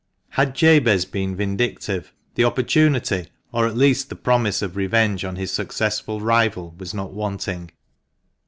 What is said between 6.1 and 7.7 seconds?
rival was not wanting.